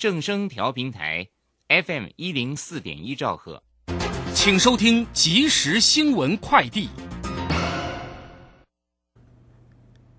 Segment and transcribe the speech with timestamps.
[0.00, 1.28] 正声调频台
[1.68, 3.62] FM 一零四点一兆赫，
[4.32, 6.88] 请收听即时新闻快递。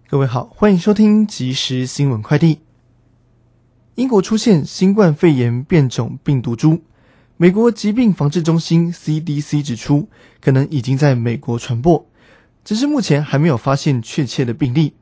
[0.07, 2.59] 各位好，欢迎收听即时新闻快递。
[3.95, 6.83] 英国出现新冠肺炎变种病毒株，
[7.37, 10.07] 美国疾病防治中心 CDC 指出，
[10.39, 12.07] 可能已经在美国传播，
[12.63, 14.93] 只是目前还没有发现确切的病例。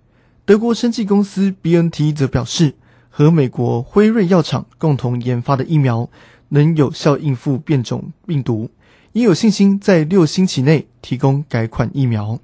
[0.46, 2.76] 德国生技公司 BNT 则表示，
[3.10, 6.10] 和美国辉瑞药厂共同研发的疫苗
[6.50, 8.70] 能有效应付变种病毒，
[9.12, 12.40] 也有信心在六星期内提供改款疫苗。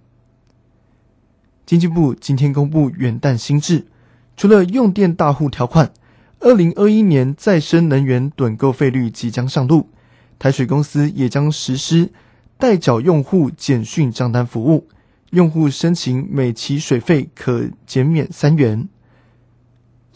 [1.66, 3.86] 经济部今天公布元旦新制，
[4.36, 5.92] 除了用电大户条款，
[6.40, 9.90] 二零二一年再生能源趸购费率即将上路，
[10.38, 12.12] 台水公司也将实施
[12.58, 14.88] 代缴用户简讯账单服务，
[15.32, 18.88] 用户申请每期水费可减免三元。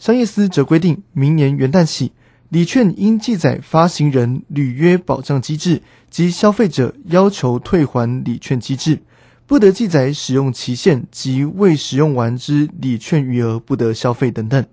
[0.00, 2.12] 商业司则规定，明年元旦起，
[2.48, 9.02] 礼券应记载发行人履约保障机制及消费者要求退还礼券机制。
[9.46, 14.64] 不得记载使用期限及未使用完之礼券余额，不得消费等等。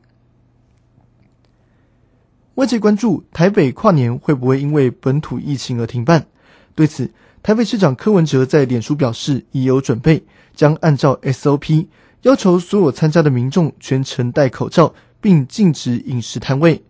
[2.56, 6.28] 外界关注台北跨年会不会因为本土疫情而停办？
[6.74, 7.12] 对此，
[7.44, 10.24] 台北市长柯文哲在脸书表示已有准备，
[10.56, 11.88] 将按照 SOP
[12.22, 16.84] 要求所有参加的民众全程戴口罩，并禁止饮食摊位。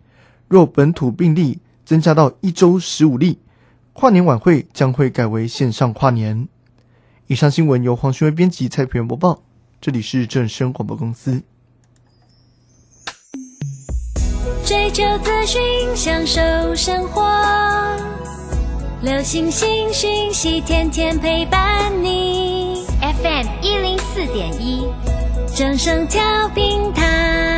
[0.48, 3.38] 若本土病例增加到一周十五例，
[3.92, 6.48] 跨年晚会将会改为线上跨年。
[7.26, 9.42] 以上新闻由黄勋威编辑，蔡培元播报。
[9.80, 11.42] 这里是正声广播公司。
[14.64, 15.60] 追求资讯，
[15.94, 16.40] 享受
[16.74, 17.22] 生活，
[19.02, 22.84] 流星星讯息，天天陪伴你。
[23.00, 24.86] FM 一零四点一，
[25.54, 27.57] 正声调平台。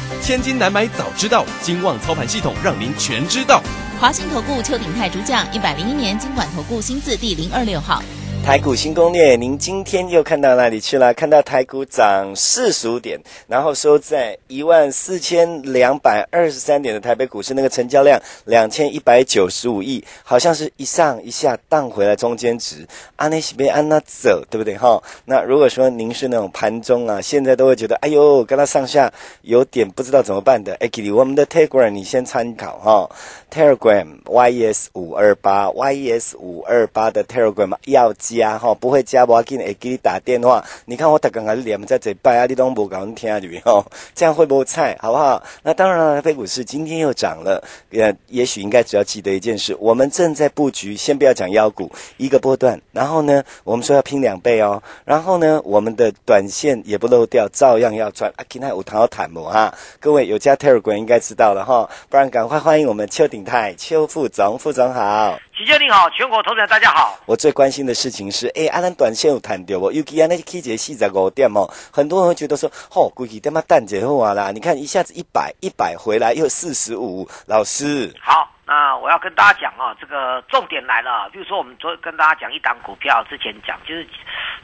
[0.21, 3.59] 千金难买早知道，金旺操盘系统让您全知道。
[3.99, 8.03] 华信投顾邱鼎泰主讲，一百零一年金管投顾新字第零二六号。
[8.43, 11.13] 台股新攻略，您今天又看到哪里去了？
[11.13, 22.85] 看到台股涨四十五点，然后收在一万四千两百二十三点的台北股市，那个成交量两千一百九十五亿，好像是一上一下荡回来中间值，
[23.15, 25.01] 阿内西贝安那走，对不对哈？
[25.25, 29.13] 那如果说您是那种盘中啊，现在都会觉得哎呦，跟它上下
[29.43, 33.09] 有点不知道怎么办的，哎，给你我们的 Telegram 你先参考哈
[33.53, 38.11] ，Telegram YES 五二八 YES 五二八的 Telegram 要。
[38.37, 40.63] 加哈不会加，我要给你给你打电话。
[40.85, 43.83] 你看我打刚刚连在这拜啊，你都不讲听下去哦，
[44.15, 44.97] 这样会不会菜？
[45.01, 45.41] 好不好？
[45.63, 47.63] 那当然了，飞股市今天又涨了。
[47.91, 50.95] 呃，也许应该只要记得一件事：我们正在布局。
[50.95, 52.79] 先不要讲妖股，一个波段。
[52.91, 54.81] 然后呢，我们说要拼两倍哦。
[55.03, 58.31] 然后呢，我们的短线也不漏掉，照样要赚。
[58.35, 59.73] 啊，今天有谈要谈不哈？
[59.99, 65.39] 各位有加 Telegram 应该知道了哈，不然赶快欢迎我们邱鼎泰邱副总，副总好。
[65.61, 67.19] 齐先你好，全国投资人大家好。
[67.27, 69.91] 我最关心的事情是，哎，阿兰短线有谈掉不？
[69.91, 78.11] 尤其啊，那 K 节四十五点哦，很多人会觉得说，哦，估计他妈蛋节后啊啦，你看一下子一百一百回来又四十五，老师。
[78.19, 81.29] 好，那我要跟大家讲啊，这个重点来了。
[81.31, 84.07] 比如说，我们昨跟大家讲一档股票，之前讲就是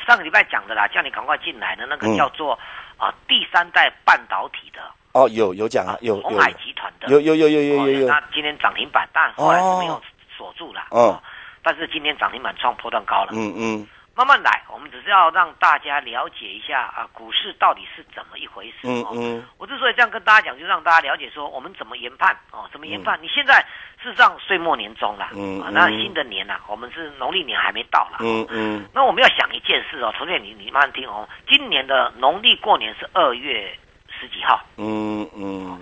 [0.08, 2.58] 上个礼拜讲的啦，叫你赶快进来的那个叫做
[2.98, 4.82] 啊第三代半导体的。
[5.12, 8.08] 哦，有有讲啊，有红海集团的，有有有有有有有。
[8.08, 10.02] 那今天涨停板，但后来是没有。
[10.90, 11.22] 哦，
[11.64, 23.20] 但是今天涨停板创破断高了，嗯嗯，慢慢来，我们只是要让大家了解一下啊，股市到底是怎么一回事，嗯嗯，我之所以这样跟大家讲，就让大家了解说我们怎么研判哦，怎么研判？
[23.22, 23.60] 你现在
[24.02, 33.78] 事实上岁末年终了，嗯，那新的年呐，我们是农历年还没到了，嗯嗯，那我们要想一件事哦，同学你你慢慢听哦，今年的农历过年是二月
[34.20, 34.64] 十几号。
[34.78, 35.80] 嗯嗯。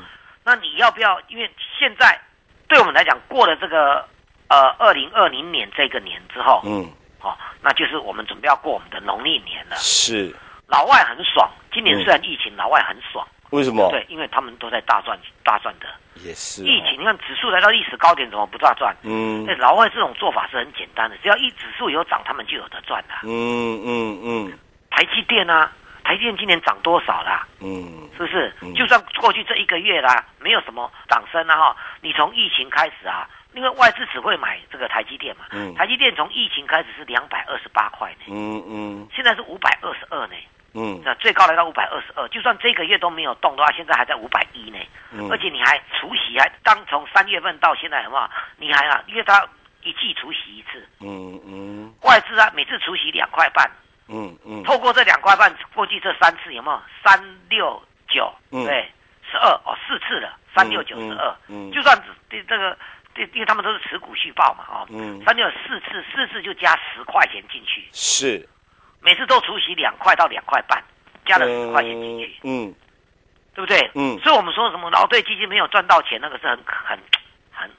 [0.48, 1.20] 那你要不要？
[1.28, 1.50] 因为
[1.80, 2.22] 现在
[2.68, 4.08] 对我们来讲，过了这个
[4.48, 6.90] 呃二零二零年这个年之后，嗯，
[7.22, 9.76] 哦，那就是我们准备要过我们的农历年了。
[9.78, 10.36] 是
[10.68, 13.90] 老外很爽，今年嗯虽然疫情，老外很爽，为什么？
[13.92, 15.88] 对，因为他们都在大赚大赚的。
[16.24, 18.96] 也是哦疫情，你看指数来到历史高点，怎么不大赚？
[19.04, 23.16] 嗯那老外这种做法是很简单的，只要一指数有涨，他们就有得赚的。
[23.24, 24.60] 嗯嗯嗯
[24.90, 25.70] 台积电啊，
[26.06, 27.46] 台积电今年涨多少啦？
[27.60, 28.74] 嗯是不是嗯？
[28.74, 35.74] 就算过去这一个月啦，没有什么涨升啊哈，你从疫情开始啊，因为外资只会买这个台积电嘛，嗯。
[35.76, 39.08] 台积电从疫情开始是两百二十八块呢，嗯嗯。
[39.16, 40.36] 现在是五百二十二呢，
[40.74, 41.02] 嗯。
[41.04, 44.78] 那最高来到五百二十二，就算这个月都没有动的话，现在还在五百一呢，
[45.12, 45.30] 嗯。
[45.32, 48.30] 而且你还除息还当从三月份到现在有没有？
[48.58, 49.42] 你还啊，因为它
[49.84, 51.94] 一季除息一次，嗯嗯。
[52.02, 53.72] 外资啊每次除息两块半，
[54.10, 54.62] 嗯嗯。
[54.64, 56.82] 透过这两块半，过去这三次有没有？
[57.04, 57.18] 三
[57.50, 58.34] 六九？
[58.52, 58.66] 嗯。
[58.66, 58.92] 对，
[59.32, 61.34] 十二哦，四次了，三六九十二。
[61.48, 61.72] 嗯。
[61.72, 61.98] 就算
[62.30, 62.78] 这这个，这
[63.16, 68.48] 因为他们都是持股续报嘛，哦，嗯三六四次，四次就加十块钱进去，是
[69.02, 70.84] 每次都除息两块到两块半，
[71.26, 72.74] 加了十块钱进去，嗯
[73.54, 73.90] 对不对？
[73.96, 77.00] 嗯所以我们说什么劳退基金没有赚到钱，那个是很很
[77.52, 77.72] 很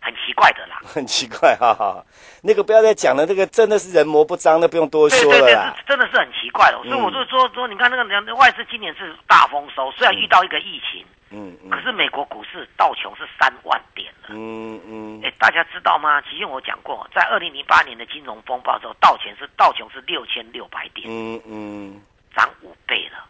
[0.00, 0.80] 很奇怪的啦。
[0.82, 2.02] 很奇怪，哈哈，
[2.42, 5.76] 那个不要再讲了，那个真的是人魔不张，那不用多对对对，说了啦。
[5.86, 6.78] 这真的是很奇怪的。
[6.84, 14.28] 所以我就说说，你看那个人外资今年是大丰收，虽然遇到一个疫情，嗯嗯可是美国股市道琼是三万点了。
[14.30, 16.20] 嗯嗯哎，大家知道吗？
[16.22, 22.02] 其实我讲过，在二零零八年的金融风暴之后，道琼是道琼是六千六百点，嗯嗯，
[22.36, 23.24] 涨五倍了，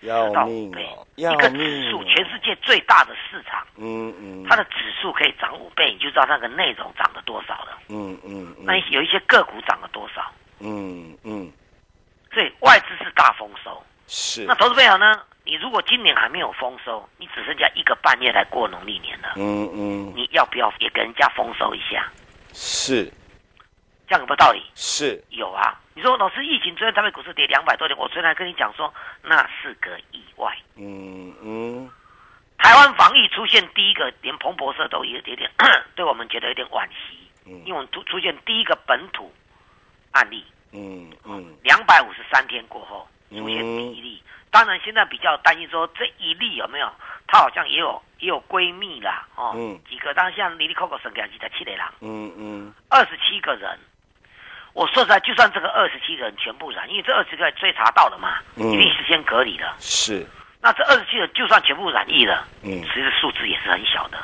[0.00, 1.90] 要到五倍命哦，，一个指！
[1.90, 7.78] 数，全世界最大的市场，嗯嗯，它的指数可以涨五倍，你就知道那个内容涨了多少了。
[7.88, 10.30] 嗯嗯那有一些个股涨了多少？
[10.60, 11.52] 嗯嗯
[12.32, 13.80] 所以外资是大丰收。
[14.06, 15.20] 是那投资朋友呢？
[15.44, 22.10] 你如果今年还没有丰收，你只剩下一个半月来过农历年了，嗯嗯你要不要也跟人家丰收一下？
[22.52, 23.04] 是
[24.08, 24.62] 这样有没有道理？
[24.74, 25.78] 是有啊。
[25.94, 28.92] 你说老师，疫情昨天台北股市跌两百多点，我昨天还跟你讲说
[29.22, 30.56] 那是个意外。
[30.76, 31.90] 嗯嗯
[32.58, 35.50] 台湾防疫出现第一个，连彭博社都有点点，
[35.94, 39.30] 对我们觉得有点惋惜，因为我们出出现第一个本土
[40.12, 43.06] 案例，嗯嗯两百五十三天过后
[43.36, 43.76] 出现嗯。
[43.76, 44.22] 第一例。
[44.50, 46.88] 当然，现在比较担心说这一例有没有，
[47.26, 49.78] 她好像也有也有闺蜜啦，哦，嗯。
[49.88, 52.74] 几个，当然像离离扣扣省给几十七个人，嗯嗯。
[52.88, 53.78] 二十七个人。
[54.72, 58.72] 我说实在，就算这个二十七个人全部染，因为这二十个人追查到了嘛，嗯。
[58.72, 59.72] 一定事先隔离的。
[59.78, 60.26] 是。
[60.60, 62.82] 那这二十七人就算全部染疫了，嗯。
[62.82, 64.18] 其实数字也是很小的，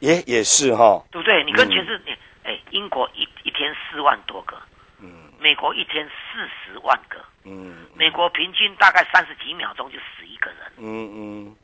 [0.00, 1.42] 也也是哈，对不对？
[1.42, 4.56] 你跟嗯全世界，哎、英国一一天四万多个，
[5.00, 5.32] 嗯。
[5.40, 10.58] 美国一天四十万个，嗯美国平均大概三十几秒钟就死一个人。
[10.78, 11.56] 嗯嗯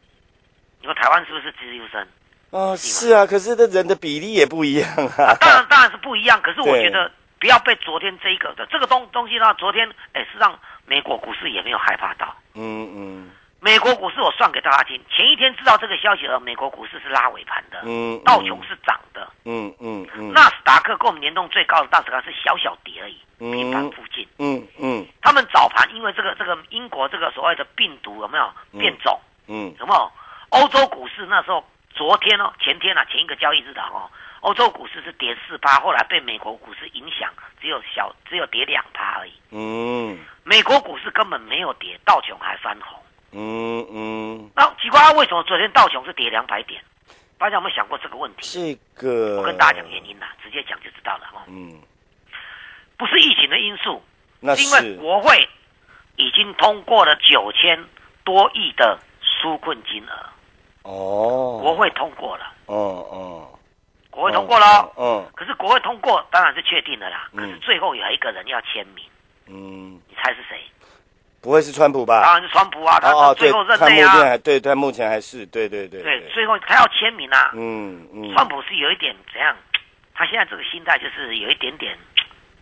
[0.81, 2.07] 你说台湾是不是自由生？
[2.51, 4.89] 啊是啊，可是这人的比例也不一样
[5.19, 5.35] 啊。
[5.41, 12.37] 当然当然是不一样，可是我对觉得不要被昨天这一个的这个东东西呢，昨天哎是让美国股市也没有害怕到。
[12.55, 13.31] 嗯嗯
[13.63, 24.27] 美国股市我算给大家听，前一天知道这个消息了，美国股市是拉尾盘的，嗯，道琼是涨的，嗯嗯嗯纳斯达克跟我们联动最高的纳斯达克是小小跌而已，平盘嗯附近。
[24.39, 29.21] 嗯嗯他们早盘因为这个这个英国这个所谓的病毒有没有变种？
[29.47, 30.11] 嗯有没有？
[30.49, 34.09] 欧洲股市那时候昨天哦，前天啊，前一个交易日的哦，
[34.41, 39.35] 欧洲股市是跌四趴，后来被美国股市影响，只有小只有跌两趴而已。
[39.51, 42.99] 嗯美国股市根本没有跌，道琼还翻红。
[43.33, 46.83] 嗯嗯，那奇怪，为什么昨天道琼是跌两百点？
[47.39, 48.43] 大家有没有想过这个问题？
[48.43, 51.41] 这个我跟大家讲原因啦，直接讲就知道了哦。
[51.47, 51.81] 嗯，
[52.99, 54.03] 不是疫情的因素，
[54.41, 54.63] 那是。
[54.63, 55.49] 因为国会
[56.17, 57.83] 已经通过了九千
[58.25, 60.13] 多亿的纾困金额，
[60.83, 63.59] 哦，国会通过了，哦哦，
[64.11, 64.93] 国会通过了。
[64.97, 65.25] 哦。
[65.27, 67.39] 嗯可是国会通过当然是确定的啦，嗯。
[67.39, 69.03] 可是最后有一个人要签名，
[69.47, 70.61] 嗯，你猜是谁？
[71.43, 72.23] 不会是川普吧？
[72.23, 77.51] 当然是川普啊，他最后，任他目内啊前，还对，他目前还是对对对对，最后他要签名啊。
[77.55, 79.57] 嗯嗯，川普是有一点怎样？
[80.15, 81.97] 他现在这个心态就是有一点点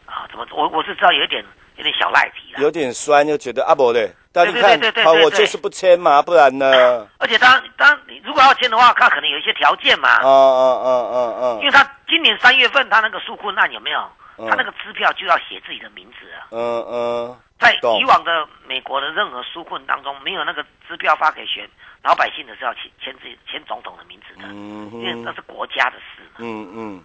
[0.06, 0.46] 啊，怎么？
[0.52, 1.44] 我我是知道有一点
[1.76, 2.62] 有点小赖皮了。
[2.62, 7.04] 有点酸，又觉得啊不嘞，但你对看对对对，好，对对我就是不签嘛，不然呢？
[7.18, 10.20] 而且当当你如果要签的话，他可能有一些条件嘛。
[10.22, 10.94] 哦哦哦
[11.40, 14.08] 哦因为他今年三月份他那个纾困案有没有？
[14.38, 16.46] 嗯他那个支票就要写自己的名字啊。
[16.50, 21.68] 嗯嗯，在以往的美国的任何纾困当中，没有那个支票发给选
[22.02, 27.04] 老百姓的是要签签自己签总统的名字的，嗯因为那是国家的事嘛，嗯嗯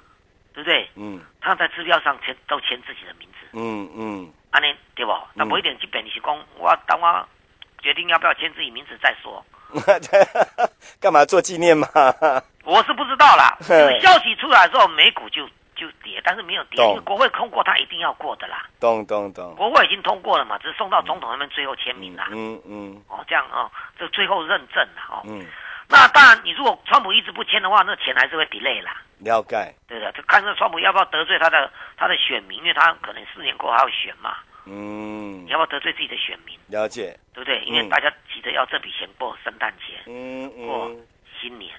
[0.53, 0.87] 对不对？
[0.95, 5.11] 嗯他在支票上签都签自己的名字，嗯嗯安尼对不？
[5.33, 7.27] 那不一定这边是讲我等我
[7.81, 9.43] 决定要不要签自己名字再说。
[11.01, 11.87] 干嘛做纪念嘛？
[12.63, 13.57] 我是不知道啦，
[13.99, 15.49] 消息出来之后，美股就
[16.23, 18.65] 但是没有跌，懂因为国会通过，它一定要过的啦。
[18.79, 22.29] 懂懂懂，国会已经通过了嘛，只是送到总统那边最后签名啦。
[22.31, 25.21] 嗯嗯哦，这样哦，这最后认证了哦。
[25.25, 25.45] 嗯，
[25.89, 29.01] 那当然，你如果川普一直不签的话，那钱还是会 delay 啦。
[29.19, 37.59] 了解，对的，就看这川普要不要得罪他的他的选民，因为他可能四年过后还要选嘛，嗯你，要不要得罪自己的选民，了解，对不对？
[37.65, 41.07] 因为嗯大家急着要这笔钱过圣诞节、嗯过嗯
[41.39, 41.71] 新年，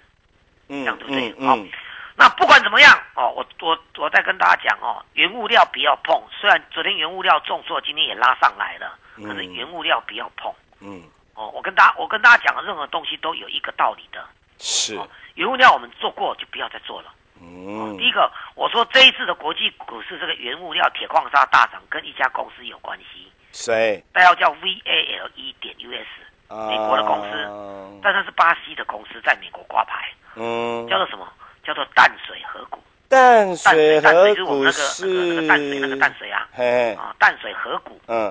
[0.69, 1.35] 这嗯样对不对？
[1.39, 1.69] 嗯好嗯，，
[2.17, 6.23] 那不管怎么样哦，我我我再跟大家讲哦，原物料不要碰。
[6.31, 11.03] 虽然昨天原物料重挫，今天也拉上来了，可是嗯原物料不要碰嗯，
[11.35, 11.49] 哦。
[11.49, 14.25] 我跟大家我跟大家讲的任何东西都有一个道理的。
[14.59, 14.97] 是，
[15.35, 17.13] 原物料我们做过就不要再做了。
[17.41, 24.03] 嗯，第一个，我说这一次的国际股市这个原物料铁矿砂大涨，跟一家公司有关系，谁？
[24.13, 26.07] 代号叫 VALE E 点 US，
[26.49, 31.29] 啊美国的公司但它是巴西的公司，在美国挂牌，嗯，叫做什么？
[31.65, 32.83] 叫做淡水河谷。
[33.09, 38.01] 淡淡水水，淡水河谷就是我们那个那个那个淡水那个淡水啊，嘿，啊，淡水河谷。
[38.07, 38.29] 嗯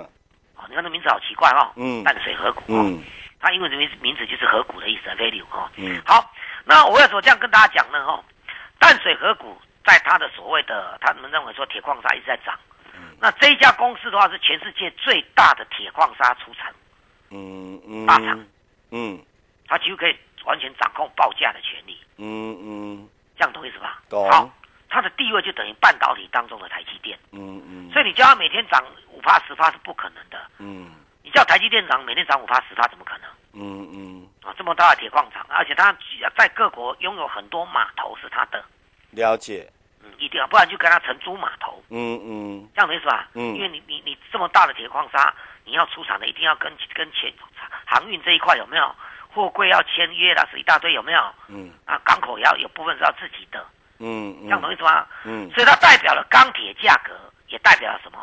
[0.56, 1.72] 哦，你看这名字好奇怪哦。
[1.76, 2.62] 嗯淡水河谷。
[2.74, 3.04] 哦，嗯
[3.40, 5.70] 它英文的名字名字就是河谷的意思，value 哦。
[5.76, 6.32] 嗯好，
[6.66, 8.00] 那我为什么这样跟大家讲呢？
[8.06, 8.24] 哦，
[8.80, 12.58] 淡水河谷在它的所谓的，他们认为说铁矿砂一直在涨。
[13.20, 16.74] 那这一家公司的话是全世界最大的铁矿砂出产，
[17.32, 18.46] 嗯嗯，大厂
[18.92, 19.20] 嗯
[19.68, 23.10] 它几乎可以完全掌控报价的权利，嗯嗯
[23.44, 24.02] 这样懂意思吧？
[24.10, 24.50] 懂好，
[24.90, 28.82] 它的地位就等于半导体当中的台积电，嗯嗯，所以你叫它每天涨
[29.12, 30.40] 五帕十帕是不可能的。
[30.60, 33.28] 嗯你叫台积电涨每天涨五帕十帕怎么可能？
[33.54, 35.94] 嗯嗯，啊，这么大的铁矿厂，而且它
[36.38, 38.64] 在各国拥有很多码头是它的，
[39.12, 39.70] 了解，
[40.02, 43.28] 嗯，一定要，不然就跟它承租码头，嗯嗯这样的意思吧？
[43.34, 45.34] 嗯因为你你你这么大的铁矿砂，
[45.66, 47.34] 你要出厂的一定要跟跟前
[47.86, 48.96] 航运这一块有没有？
[49.34, 51.34] 货柜要签约啦，是一大堆有没有？
[51.48, 51.72] 嗯。
[51.86, 53.66] 啊，港口也要有部分是要自己的，
[54.00, 55.08] 嗯，这样懂意思吗？
[55.26, 55.50] 嗯。
[55.52, 57.14] 所以它代表了钢铁价格，
[57.48, 58.20] 也代表了什么？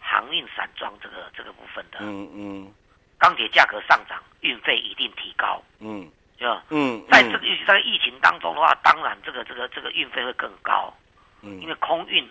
[0.00, 2.72] 航运散装这个这个部分的，嗯嗯。
[3.18, 6.10] 钢铁价格上涨，运费一定提高，嗯。
[6.36, 6.62] 对吧？
[6.70, 10.92] 嗯，在这个尤其在疫情当中的话，当然这个这个这个运费会更高，
[11.42, 11.60] 嗯。
[11.60, 12.28] 因为空运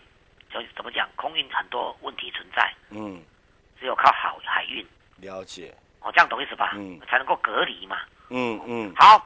[0.52, 3.22] 就怎么讲，空运很多问题存在，嗯。
[3.80, 4.86] 只有靠好海运。
[5.18, 6.74] 了解，哦，这样懂意思吧？
[6.76, 7.00] 嗯。
[7.10, 7.98] 才能够隔离嘛。
[8.34, 8.94] 嗯嗯。
[8.98, 9.24] 好，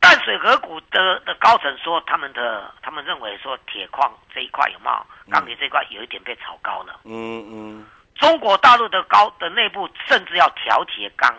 [0.00, 7.00] 淡水河谷的的高层说，他们的他们认为说铁矿这一块有没有钢铁这一块有一点被炒高了。
[7.04, 7.86] 嗯嗯，
[8.16, 11.32] 中国大陆的高的内部甚至要调节钢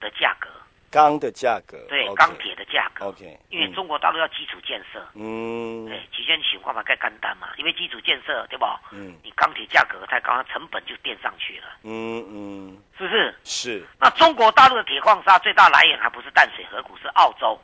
[0.00, 0.48] 的价格，
[0.90, 5.86] 钢的价格，对钢铁的价格，，OK，因为中国大陆要基础建设，嗯。
[5.86, 8.80] 对，期间情况嘛该干单嘛，因为基础建设对吧？
[8.90, 9.14] 嗯。
[9.22, 13.34] 你钢铁价格太高，它成本就垫上去了，嗯嗯，是不是？
[13.44, 13.86] 是。
[14.00, 17.58] 那中国大陆的铁矿砂最大来源还不是淡水河谷，是澳洲。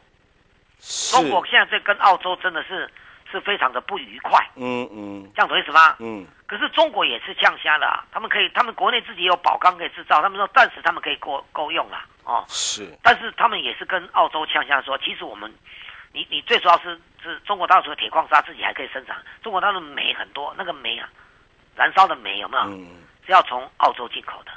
[0.79, 2.89] 是，中国现在这跟澳洲真的是
[3.37, 5.31] 是非常的不愉快，嗯嗯。
[5.35, 5.95] 这样懂意思吗？
[5.99, 6.27] 嗯。
[6.47, 15.53] 可是中国也是降虾了、啊，他们可以，他们国内自己有宝钢可以制造，他们说暂时他们可以够够用了，哦，是，但是他们也是跟澳洲呛虾说，其实我们，
[16.13, 21.09] 你你最主要是是中国大陆的铁矿砂自己还可以生产，中国大陆煤很多，那个煤啊，
[21.75, 23.03] 燃烧的煤有没有、嗯。
[23.27, 24.53] 是要从澳洲进口的？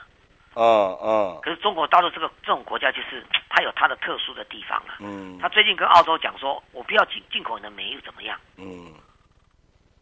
[0.55, 1.39] 嗯嗯。
[1.41, 4.97] 可是中国大陆这个这种国家就是它有它的特殊的地方啊。
[4.99, 5.37] 嗯。
[5.39, 8.39] 他最近跟澳洲讲说，我不要进进口你的煤又怎么样？
[8.57, 8.93] 嗯。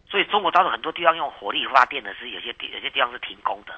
[0.10, 3.74] 所以中国大陆很多地方用火力发电的是有些地有些地方是停工的，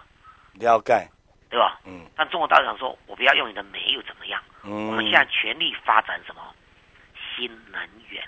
[0.54, 1.10] 了解，
[1.50, 1.80] 对吧？
[1.86, 2.06] 嗯。
[2.16, 4.42] 但中国大陆想说，我不要用你的煤又怎么样？
[4.64, 6.42] 嗯，我们现在全力发展什么？
[7.36, 8.22] 新能源，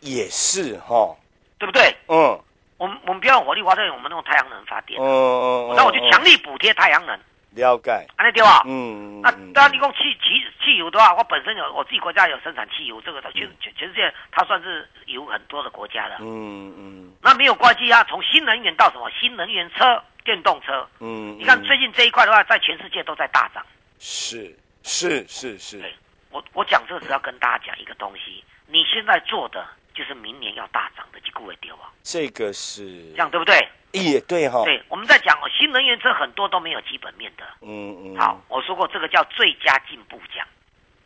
[0.00, 1.14] 也是哈，
[1.58, 1.94] 对不对？
[2.08, 2.40] 嗯。
[2.76, 7.18] 我们我们不要用火力发电，我们用太阳能发电哦哦哦，那我就强力补贴太阳能，
[7.54, 8.62] 了解，安尼对吧？
[8.66, 16.16] 嗯，那嗯当然，你讲汽汽汽油的话，我本身有我自己国家有生产汽油，这个全全全世界它算是有很多的国家的。
[16.20, 23.64] 嗯嗯那没有关系啊，从新能源到什么新能源车、电动车，嗯，你看嗯最近这一块的话，在全世界都在大涨。
[23.98, 25.94] 是是是是，对
[26.30, 33.56] 我我讲这个只要跟大家讲一个东西，你现在做的就是明年要大涨的，几股会丢啊，这个是这样对不对？
[33.92, 37.44] 也对哈，对，我们在讲哦，新能源车很多都没有基本面的。
[37.60, 40.44] 嗯嗯，好，我说过这个叫最佳进步奖。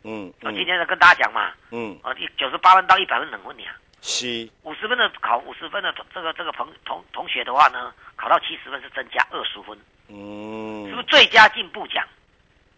[0.03, 4.49] 嗯我嗯今天在跟大家讲嘛，嗯，哦，九十八分到一百分能问你啊，是。
[4.63, 9.77] 五十分的考五十分的这个这个同同同学的话呢，考到七十分是增加二十分，
[10.07, 10.87] 嗯。
[10.89, 12.03] 是不是最佳进步奖？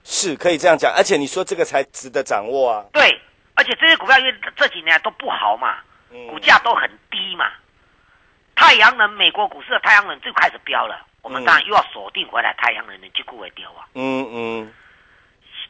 [0.04, 3.22] 是可以这样讲，而且你说这个才值得掌握啊，对，
[3.54, 5.86] 而且这些股票因为这几年都不好嘛，嗯
[6.30, 7.46] 股价都很低嘛。
[8.56, 13.88] 太阳能，美国股市的太阳能就开始飙了，我们当然又要锁定回来太阳能的去股会丢啊。
[13.96, 14.74] 嗯嗯。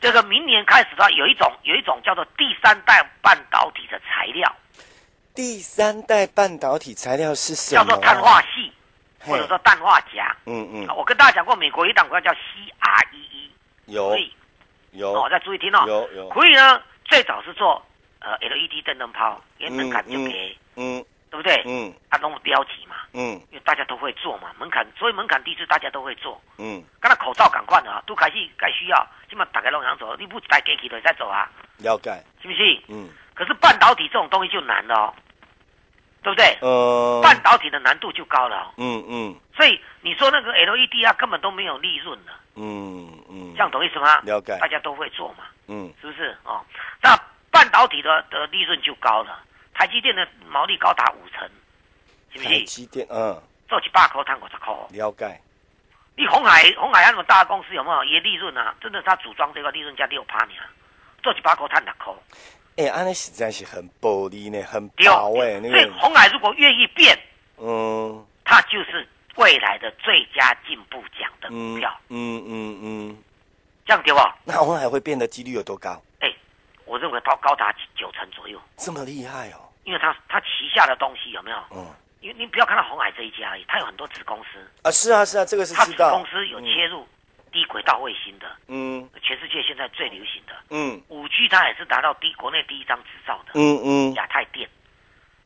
[0.02, 4.56] 这个明年开始的话，有一种有一种叫做第三代半导体的材料，
[5.36, 7.86] 第三代半导体材料是什么、啊？
[7.86, 8.74] 叫做碳化系，
[9.20, 10.36] 或者说氮化镓。
[10.48, 10.88] 嗯嗯。
[10.88, 13.50] 啊，我跟大家讲过，美国有一档股票叫 CREE，
[13.86, 14.18] 有。
[14.92, 15.14] 有。
[15.14, 15.86] 哦，再注意听哦。
[15.88, 16.30] 有有。
[16.30, 17.86] 可以呢，最早是做
[18.22, 21.62] 呃 LED 电灯泡，因为门槛就给嗯对不对？
[21.66, 21.94] 嗯。
[22.10, 23.34] 啊，弄标题嘛，嗯。
[23.52, 26.40] 因为大家都会做嘛，门槛所以门槛低是大家都会做。
[26.58, 32.12] 嗯，刚才口罩赶快的啊，都开始该需要，起码大家都想走，你不带给起的再走啊，了解。
[32.42, 32.82] 是不是？
[32.88, 33.10] 嗯。
[33.34, 35.14] 可是半导体这种东西就难了哦，
[36.22, 36.58] 对不对？
[36.62, 39.36] 呃，半导体的难度就高了、哦，嗯嗯。
[39.56, 44.20] 所以你说那个 LED 啊，根本都没有利润了，嗯嗯，这样懂意思吗？
[44.26, 44.58] 了解。
[44.60, 45.92] 大家都会做嘛，嗯。
[46.02, 46.38] 是不是？
[46.44, 46.62] 哦，
[47.02, 47.21] 那半
[47.72, 49.40] 导体的的利润就高了，
[49.74, 51.50] 台积电的毛利高达五成，
[52.34, 52.64] 是不台？
[52.66, 55.42] 积电嗯做一百块赚五十块，了解。
[56.16, 58.76] 你红海红海那么大的公司有没有也利润啊？
[58.82, 60.52] 真的，它组装这个利润加六趴呢，
[61.24, 62.14] 做一百块赚六块。
[62.76, 67.18] 哎，安尼实在是很暴利呢，很对薄哎，那所以个红海如果愿意变，
[67.58, 73.18] 嗯它就是未来的最佳进步奖的股嗯票，嗯嗯嗯，
[73.86, 74.38] 这样对吧？
[74.44, 76.02] 那红海会变的几率有多高？
[76.92, 79.70] 哎，我认为高高达九成左右，这么厉害哦？
[79.86, 81.58] 因为他他旗下的东西有没有？
[81.72, 81.88] 嗯。
[82.20, 86.12] 因为你不要看到红海这一家而已，它有很多子公司，啊，是啊是啊，这个是它子知道。
[86.12, 87.08] 公司有切入
[87.52, 89.10] 低轨道卫星的，嗯。
[89.24, 90.54] 全世界现在最流行的。
[90.70, 91.02] 嗯。
[91.08, 93.54] 五 G，它也是拿到第国内第一张执照的。
[93.56, 94.14] 嗯嗯。
[94.14, 94.70] 亚太电，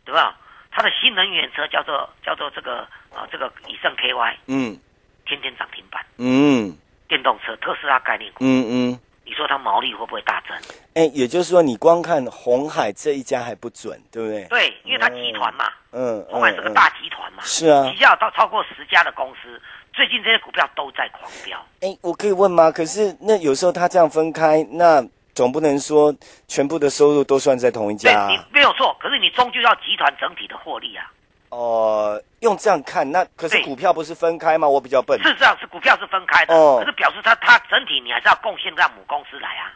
[0.04, 0.36] 对吧？
[0.70, 2.80] 它的新能源车叫做叫做这个
[3.14, 4.78] 啊、这个以盛 KY，嗯。
[5.26, 6.78] 天天涨停板，嗯。
[7.08, 10.56] 电动车特斯拉概念股，嗯嗯，你说它毛利会不会大增？
[10.94, 14.44] 哎，也就是说，你光看红海这一家还不准，对不对？
[14.46, 19.60] 对，因为它集团嘛，嗯，红海是个大集团嘛，是啊旗下有到超过十家的公司，
[19.94, 21.60] 最近这些股票都在狂飙。
[21.82, 22.72] 哎，我可以问吗？
[22.72, 25.04] 可是那有时候它这样分开，那
[25.34, 26.16] 总不能说
[26.48, 28.46] 全部的收入都算在同一对家、你啊。
[28.54, 31.12] 没有错，可是你终究要集团整体的获利啊。
[31.56, 34.68] 哦、用这样看，那可是股票不是分开吗？
[34.68, 35.18] 我比较笨。
[35.24, 39.72] 事实上是股票是分开的，哦可是表示它它整体你还是要贡献让母公司来啊。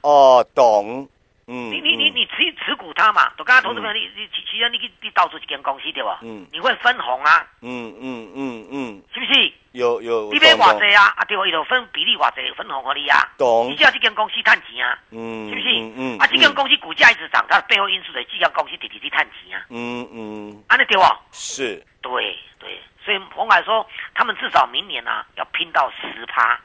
[0.00, 1.08] 哦，懂。
[1.50, 6.18] 嗯，你你你嗯你持持股它嘛，我刚才投资朋友，你你其其实你你到处一间公司对吧？
[6.22, 9.52] 嗯你会分红啊，嗯嗯嗯嗯，是不是？
[9.72, 10.32] 有有。
[10.32, 11.14] 你买偌济啊？
[11.16, 11.46] 啊对吧？
[11.46, 13.28] 伊就分比例偌济分红给你啊。
[13.38, 15.68] 懂你只要这间公司赚钱啊，嗯，是不是？
[15.68, 21.20] 嗯嗯，啊，这间公司股价一直涨，它的背后因素的这间公司直直去赚钱啊，嗯嗯安尼对吧？
[21.32, 26.58] 是对对，所以红海说他们至少明年啊要拼到十趴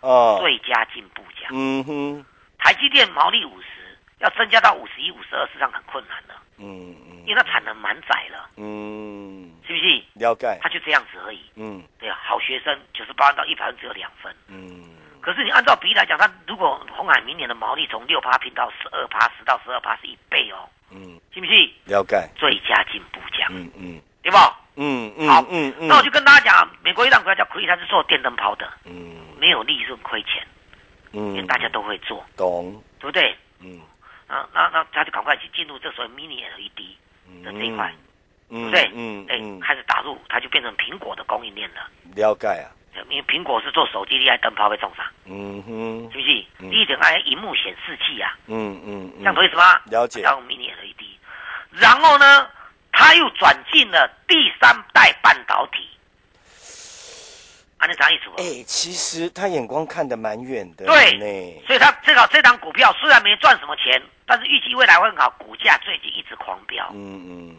[0.00, 1.50] 哦，最佳进步奖。
[1.52, 2.24] 嗯哼，
[2.58, 10.02] 台积电毛利五十，要增加到五十一、五十二，实际上很困难的，嗯嗯因为它产能满载了，嗯，是不是？
[10.14, 10.58] 了解。
[10.62, 11.40] 它就这样子而已。
[11.56, 14.34] 嗯对啊，好学生九十八到一百分只有两分。
[14.48, 14.84] 嗯
[15.20, 21.52] 可是你按照比例来讲，它如果红海明年的毛利从六趴拼到十二趴，十到十二趴是一倍哦，嗯，是不是？
[21.86, 22.16] 了解。
[22.36, 24.60] 最佳进步奖，嗯嗯对吧？
[24.76, 30.46] 嗯嗯好嗯嗯，那我就跟大家讲，美国一档股票叫亏，它是做电灯泡的，嗯没有利润亏钱，
[31.10, 32.80] 因为嗯，大家都会做，懂。
[33.00, 33.36] 对不对？
[34.36, 38.80] 嗯啊，那那他就赶快去进入这所谓 mini LED 的这一块，对嗯不对？
[38.82, 41.88] 哎嗯嗯，，开始打入，它就变成苹果的供应链了。
[42.14, 42.70] 了解啊。
[43.10, 46.70] 因为苹果是做手机，的爱灯泡被种上，嗯哼是不是？
[46.70, 49.78] 第一点爱荧幕显示器啊，嗯嗯，这样懂意思吗？
[49.84, 51.04] 了解要用 mini LED，
[51.72, 52.48] 然后呢，
[52.92, 55.86] 它又转进了第三代半导体，
[57.78, 58.40] 按你啥意思不？
[58.40, 61.62] 哎，其实他眼光看得蛮远的对呢。
[61.66, 66.88] 所以他这个这档股票虽然没赚什么钱，但是预期未来会很好，股价最近一直狂飙。
[66.92, 67.56] 嗯嗯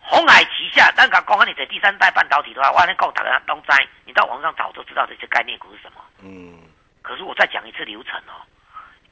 [0.00, 6.00] 红海旗下，但讲讲你的第三代半导体的话，我还能够大家东摘，你到网上找都知道这些概念股是什么。
[6.22, 6.58] 嗯
[7.02, 8.40] 可是我再讲一次流程哦，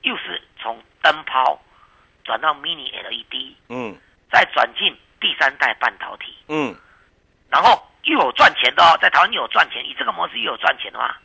[0.03, 1.61] 又是从灯泡
[2.25, 3.95] 转到 mini LED，嗯
[4.33, 6.75] 再转进第三代半导体，嗯
[7.51, 11.17] 然后又有赚钱的哦，在台湾又有赚钱，以这个模式又有赚钱的话，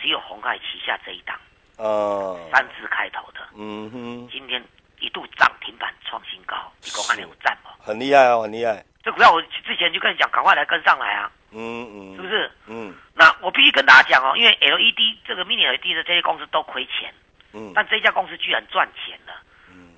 [0.00, 1.38] 只有红海旗下这一档
[1.76, 4.62] 呃，三字开头的，嗯哼，今天
[5.00, 7.70] 一度涨停板创新高，你公安有赞哦。
[7.80, 8.84] 很厉害哦，很厉害。
[9.02, 12.28] 这股票我之前就跟你讲，赶快来跟上来啊，嗯嗯，是不？
[12.28, 12.50] 是？
[12.66, 17.12] 嗯那我必须跟大家讲哦，因为 LED 这个 mini LED 的这些公司都亏钱，
[17.52, 19.34] 嗯但这家公司居然赚钱了，
[19.68, 19.94] 嗯，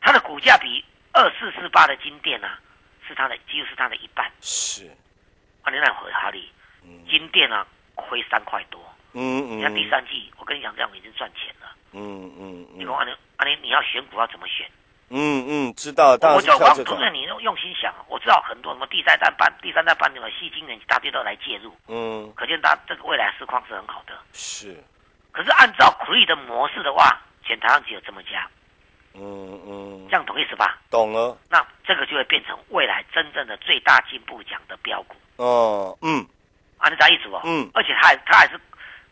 [0.00, 2.58] 它的股价比二四四八的金店啊，
[3.06, 4.30] 是它的几乎是它的一半。
[4.40, 4.90] 是，
[5.66, 6.48] 啊，你那回哈里，
[6.84, 7.04] 嗯。
[7.10, 8.80] 金店啊亏三块多，
[9.14, 11.66] 嗯嗯，你看第三季，我跟你讲，这样已经赚钱了。
[11.92, 12.78] 嗯嗯嗯。
[12.78, 14.64] 你说啊，你啊你你要选股要怎么选？
[15.08, 22.32] 嗯嗯，知道，当然是我就跳这种我投资，人，你用用心想，我知道很多什么第三代半、第三代半什么细晶圆一大堆都来介入，嗯。
[22.36, 24.14] 可见它这个未来市况是很好的。
[24.32, 24.76] 是，
[25.32, 28.48] 可是按照 Cree 的模式的话，全台上只有这么家，
[29.14, 30.06] 嗯嗯。
[30.08, 30.78] 这，样懂意思吧？
[30.90, 31.36] 懂了。
[31.48, 36.24] 那这个就会变成未来真正的最大进步奖的标股，哦，嗯
[36.78, 37.36] 啊，你啥意思不？
[37.44, 38.60] 嗯而且他还他还是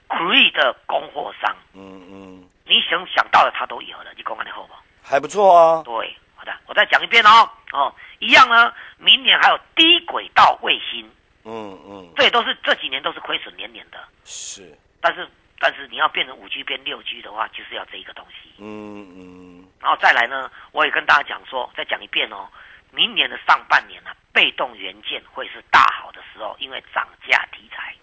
[0.08, 4.74] Cree 的供货商，嗯嗯，你想想到的他都有了，你公安的后不？
[5.02, 5.82] 还不错啊。
[5.84, 11.10] 对，好的，我再讲一遍哦，哦，一样呢，明年还有低轨道卫星，
[11.44, 18.50] 嗯嗯，这也都是这几年都是亏损连连的，是，但是但是你要变成五 G 变六 G 的话，就是要这一个东西。
[18.58, 22.48] 嗯嗯然后再来呢，我也跟大家讲说，再讲一遍哦，
[22.90, 27.94] 明年的上半年呢、被动元件会是大好的时候，因为涨价题材，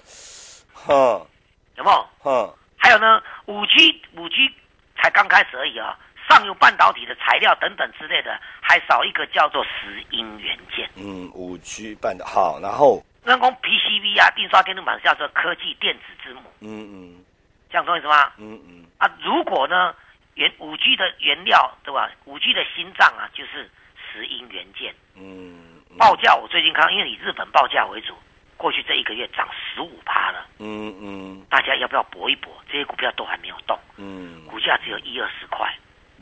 [0.74, 1.28] 哼
[1.76, 2.08] 有没有？
[2.20, 4.50] 哼，还有呢，五 G 五 G
[4.96, 5.98] 才刚开始而已啊，
[6.30, 10.90] 上游半导体的材料等等之类的，还少一个叫做石英元件。
[10.96, 17.26] 嗯，五 G 办的好，然后，人工 PCB 啊，印刷电路板是叫做科技电子之母，嗯嗯
[17.70, 18.32] 这样懂意思吗？
[18.38, 19.94] 嗯嗯，啊，如果呢，
[20.36, 22.10] 原五 G 的原料对吧？
[22.26, 23.70] 五 G 的心脏啊，就是
[24.12, 24.94] 石英元件。
[25.16, 28.14] 嗯，嗯报价我最近看，因为以日本报价为主，
[28.58, 32.52] 过去这一个月涨十五趴了，嗯嗯大家要不要搏一搏？
[32.72, 35.72] 这些股票都还没有动，嗯股价只有一二十块，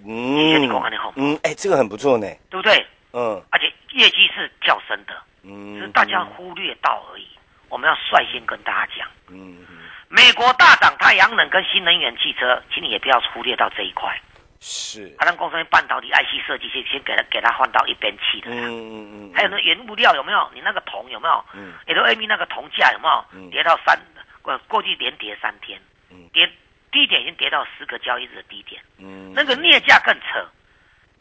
[0.05, 2.27] 嗯，你讲安尼好吗嗯，哎，这个很不错呢。
[2.49, 2.86] 对不对？
[3.12, 7.27] 嗯而且业绩是较深的，嗯，只是大家忽略到而已。
[7.69, 9.77] 我们要率先跟大家讲，嗯嗯
[10.08, 14.19] 美国大涨太阳能跟新能源汽车，请你也不要忽略到这一块。
[14.62, 18.52] 是，啊，让工商半导体 IC 设计先先给它给它换到一边去的。
[18.52, 18.67] 嗯啦。
[18.67, 20.50] 嗯嗯，还有那，原物料有没有？
[20.54, 21.45] 你那个铜有没有？
[21.54, 21.74] 嗯。
[21.88, 23.26] LME 那个铜价有没有？
[23.32, 23.50] 嗯。
[23.50, 23.98] 跌到三，
[24.41, 25.80] 过过去连跌三天，
[26.12, 26.28] 嗯。
[26.34, 26.50] 跌
[26.91, 30.43] 低点已经跌到十个交易日的低点，嗯，那个镍价更扯，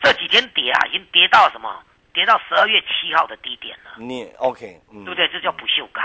[0.03, 1.83] 这几天跌啊，已经跌到什么？
[2.14, 5.29] 跌到十二月七号的低点了，镍 OK，嗯，对不对？
[5.29, 6.03] 这叫不锈钢，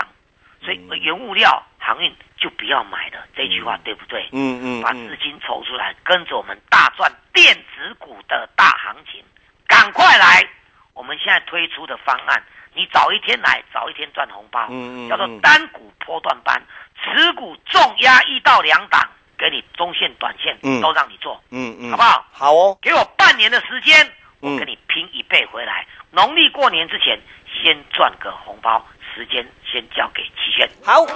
[0.62, 1.00] 所以嗯。
[1.00, 4.28] 原物料航运就不要买了，这句话对不对？
[4.32, 9.24] 嗯嗯把资嗯，金筹出来，跟着我们大赚电子股的大行情，
[9.66, 10.46] 赶快来！
[10.92, 16.62] 我们现在推出的方案，你早一天来，早一天赚红包，嗯嗯叫做嗯单股波段班，
[17.02, 19.00] 持股重压一到两档，
[19.38, 22.26] 给你中线、短线、嗯都让你做，嗯嗯，好不好？
[22.30, 24.06] 好哦，给我半年的时间，
[24.40, 25.86] 我嗯给你拼一倍回来。
[26.10, 27.18] 农历过年之前，
[27.54, 30.68] 先赚个红包，时间先交给齐轩。
[30.82, 31.06] 好。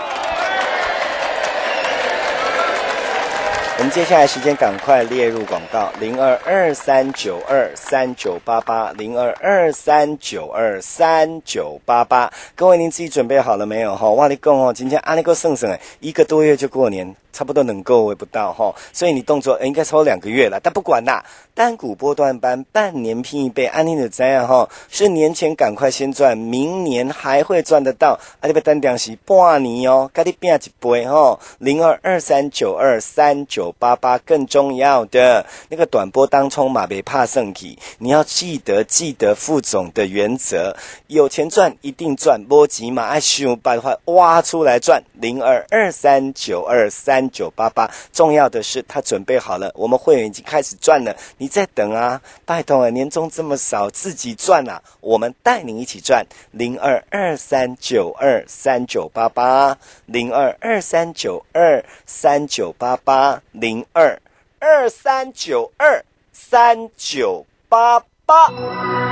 [3.79, 12.29] 我们接下来时间赶快列入广告，零二二三九二三九八八，零二二三九二三九八八。
[12.57, 13.95] 各位，您自己准备好了没有？
[13.95, 24.69] 哈，哇，你讲哦，今天阿尼个剩剩哎，一个多月就过年，差不多能够为不到哈，所以你动作应该超两个月了，但不管啦，单股波段班半年拼一倍，安利的怎样哈？
[24.91, 64.21] 是年前赶快先赚，明年还会赚得到，啊，你别单点是半年哦，赶紧变一倍哈，零二二三九二三九八八，更重要的那个短波当冲马别怕胜体，你要记得记得副总的原则，有钱赚一定赚，波及嘛爱修把的话挖出来赚，零二二三九二三九八八，重要的是他准备好了，我们会员已经开始赚了，你在等啊，拜托啊，年终这么少，自己赚啊，我们带你一起赚，零二二三九二三九八八，零二二三九二三九八八，零二
[64.59, 69.08] 二三九二三九八八。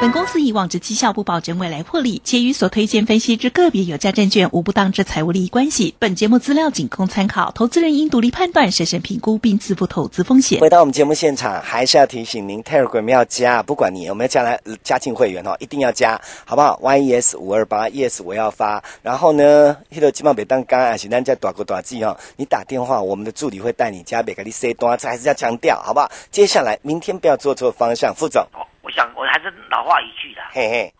[0.00, 5.92] 本公司以往之绩效不保证未来获利，且与所推荐分析之个别有价证券无不当之财务利益关系。
[5.98, 10.70] 本节目资料仅供参考，投资人应独立判断、审慎评估并自负投资风险回。
[10.70, 18.84] 到我们节目现场，还是要提醒您，Telegram 要加，不管你有没有加来加进会员哦，一定要加，好不好？YES 五二八，Yes 我要发。
[19.02, 26.08] 然后呢，迄个基本每当刚还是咱在大国大记哦，你打电话，我们的助理会带你加，别给你 C 端，这还是要强调，好不好？
[26.30, 28.46] 接下来明天不要做错方向，副总，
[28.88, 30.94] 我想我还是老话一句啦，嘿嘿，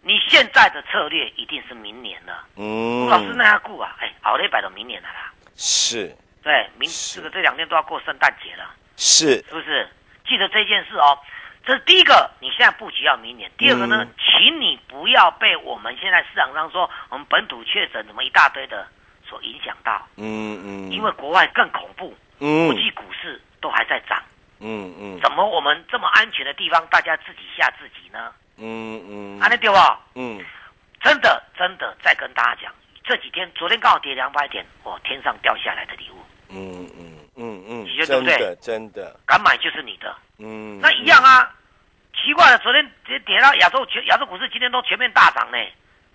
[0.00, 2.46] 你现在的策略一定是明年了。
[2.54, 3.08] 嗯。
[3.08, 5.32] 老师那样顾啊，哎，好了一百到明年了啦。
[5.56, 6.16] 是。
[6.40, 9.88] 对，明这个这两天都要过圣诞节了，是，是不是？
[10.24, 11.18] 记得这件事哦。
[11.66, 13.50] 这是第一个，你现在布局要明年。
[13.58, 14.14] 第二个呢，嗯。
[14.16, 18.86] 请你不要被我们现在市场上说我们本土确诊怎么一大堆的
[19.28, 24.22] 所影响到，嗯嗯，因为国外更恐怖，国嗯际股市都还在涨，
[24.60, 28.32] 嗯嗯怎么我们这么安全的地方，大家自己吓自己呢？
[28.58, 29.98] 嗯嗯安，那对吧？
[30.14, 30.38] 嗯
[31.02, 32.72] 真的真的，再跟大家讲，
[33.04, 36.18] 这几天昨天刚好跌两百点，哦，天上掉下来的礼物，
[36.50, 40.14] 嗯嗯嗯嗯你觉得对不对真的，敢买就是你的。
[40.38, 41.50] 嗯，那一样啊，
[42.14, 45.56] 奇怪了，昨天跌跌到亚洲全亚洲股市今天都全面大涨呢，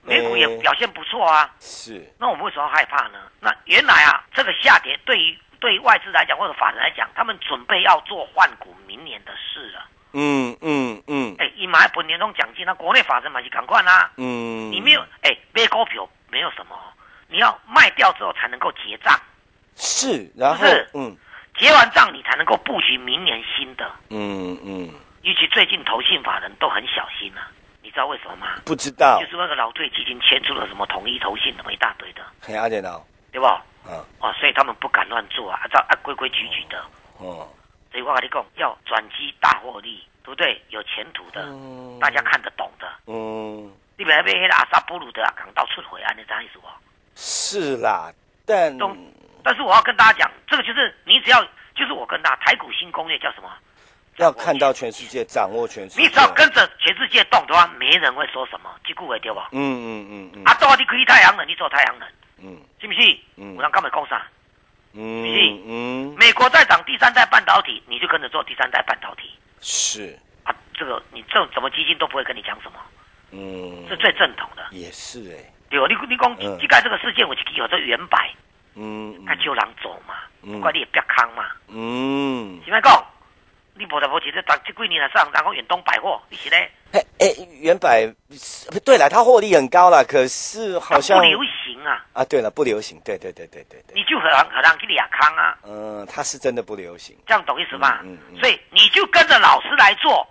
[0.03, 1.51] 美股也嗯表现不错啊。
[1.59, 3.19] 是，那我们为什么害怕呢？
[3.39, 9.85] 那原来啊，这个下跌对于对外资来讲或者法人来讲，他们准备要做换股明年的事了。
[10.17, 14.11] 嗯嗯嗯哎，你买本年终奖金，那国内法人嘛是赶快啦。
[14.15, 16.77] 嗯，你没有哎，买股票没有什么，
[17.27, 19.13] 你要卖掉之后才能够结账，
[19.75, 21.15] 是，然后是嗯
[21.57, 23.91] 结完账你才能够布局明年新的。
[24.09, 24.89] 嗯嗯，
[25.23, 28.61] 尤其最近投信法人都很小心啊，你知道为什么吗？
[28.65, 33.01] 不知道就，是那个劳退基金签出了什么统一投信，什么一大堆的，很阿点的，
[33.33, 33.47] 对不？
[33.89, 36.79] 嗯哦，所以他们不敢乱做啊，按照按规规矩矩的。
[37.19, 37.47] 哦，
[37.91, 40.61] 所以我跟你讲，要转机大获利，对不对？
[40.69, 42.87] 有前途的，嗯大家看得懂的。
[43.07, 46.67] 嗯，你不要被那个阿萨布鲁的啊港到出回啊，你这样意思不？
[47.15, 48.11] 是啦，
[48.45, 48.75] 但
[49.43, 51.41] 但是我要跟大家讲，这个就是你只要
[51.75, 53.49] 就是我跟大家台股新攻略叫什么？
[54.17, 59.49] 要看到全世界，掌握全世界，你只要跟着全世界动的话，没人会说什么，这句话对吧？
[59.51, 62.57] 嗯嗯嗯嗯啊，到你可以太阳能，你做太阳能，嗯。
[62.79, 63.19] 信不信？
[63.37, 63.55] 嗯。
[63.55, 64.25] 我让干嘛讲啥？
[64.97, 69.29] 嗯嗯，美国在涨第三代半导体，你就跟着做第三代半导体。
[69.59, 70.55] 是，啊。
[70.73, 72.79] 这个你这种什么基金都不会跟你讲什么，
[73.31, 74.65] 嗯，是最正统的。
[74.71, 76.57] 也是哎，对哦，你你讲嗯。
[76.59, 78.33] 这个这个事件，我就记有这原白，
[78.75, 80.53] 嗯该就人走嘛，嗯。
[80.53, 81.45] 不怪你也别康嘛。
[81.67, 83.05] 嗯，是咪讲？
[83.77, 86.71] 你无得无钱，这这几年来上，然后远东百货，你是咧？
[86.93, 87.27] 哎哎，
[87.59, 88.07] 原百，
[88.85, 97.99] 对了，它获利很高了，可是好像不流行啊，啊，对了，不流行，对对对对对对，你就很很让去俩康啊，嗯，它是真的不流行，这样懂意思吗？
[98.03, 100.25] 嗯嗯嗯所以你就跟着老师来做。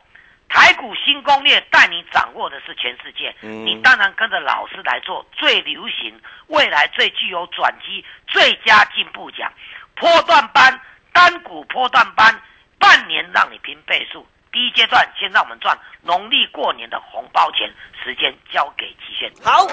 [0.46, 6.14] 台股新攻略带你掌握的是全世界，嗯你当然跟着老师来做最流行、
[6.46, 9.52] 未来最具有转机、最佳进步奖，
[9.96, 10.78] 波段班、
[11.12, 12.40] 单股波段班，
[12.84, 14.26] 半年让你拼倍数。
[14.52, 17.72] 第一阶段先让我们赚农历过年的红包钱，
[18.04, 19.32] 时间交给极限。
[19.42, 19.66] 好。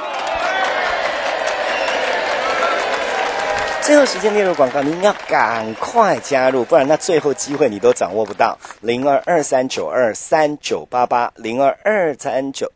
[3.81, 8.57] 最后时间列入广告，您要赶快加入，不然那最后机会你都掌握不到。
[8.79, 12.71] 零二二三九二三九八八，零二二三九。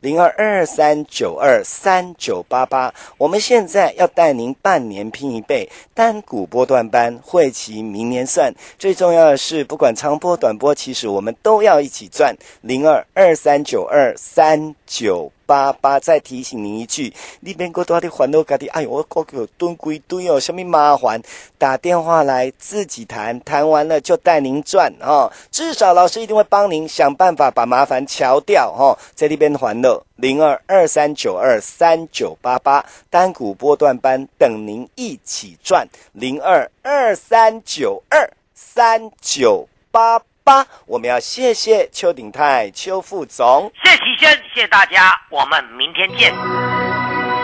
[0.00, 8.52] 零二二三九二三九八八，我们现在要带您半年拼一倍，单股波段班，会期明年算。
[8.78, 12.36] 最重要的是，不管长波短波，其实我们都要一起赚。
[12.60, 21.20] 零二二三九二三九八八，再提醒您一句，你别过多的烦恼，家己哎呦，我股票蹲归堆哦，什么麻烦？
[21.58, 25.30] 打电话来自己谈，谈完了就带您赚哦。
[25.50, 40.66] 至少老师一定会帮您想办法把麻烦敲掉哦，在那边还乐零二二三九二三九八八单股波段班等您一起赚零二二三九二三九八八。
[40.86, 43.72] 我们要谢谢邱鼎泰邱副总。
[43.84, 46.34] 谢谢齐轩，谢谢大家，我们明天见。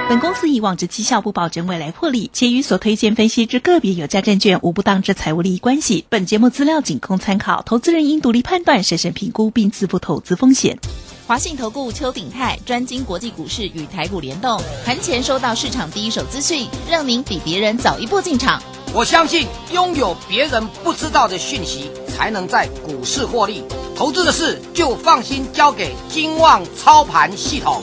[0.09, 6.07] 本公司以往之绩效不保证未来获利，且与所推荐分析之个别有价证券无不当之财务利益关系。
[6.09, 10.79] 本节目资料仅供参考，投资人应独立判断、审慎评估并自负投资风险。
[11.27, 18.63] 华信投顾邱鼎泰专精国际股市与台股联动，盘前收到市场第一手资讯，让您比别人早一步进场。
[18.95, 23.62] 我相信拥有别人不知道的讯息，才能在股市获利。
[23.94, 27.81] 投资的事就放心交给金旺操盘系统。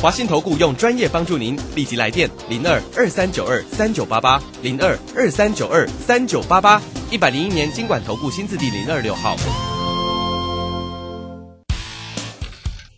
[0.00, 9.36] 华信投顾用专业帮助您，立即来电零二二三九二三九八八零二二三九二三九八八，一百零一年经管投顾新字第零二六号。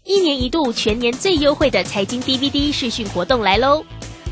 [0.04, 3.82] 一年一度全年最优惠的财经 DVD 视讯活动来喽！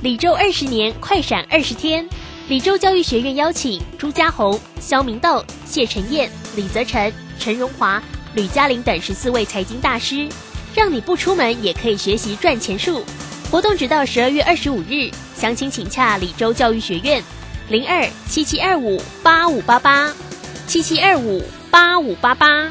[0.02, 2.08] 李周二十年快闪二十天，
[2.50, 8.02] 李州教育学院邀请朱家红、肖明道、谢晨燕、李泽成、陈荣华、
[8.34, 10.28] 吕嘉玲等十四位财经大师，
[10.74, 13.04] 让你不出门也可以学习赚钱术。
[13.52, 17.22] 活动直到十二月二十五日，详情请洽李州教育学院
[17.68, 20.12] 零二七七二五八五八八
[20.66, 22.68] 七七二五八五八八。